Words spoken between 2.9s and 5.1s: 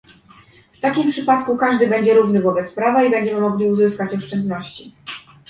i będziemy mogli uzyskać oszczędności